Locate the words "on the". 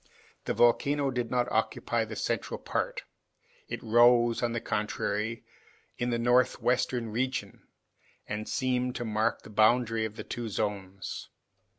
4.41-4.59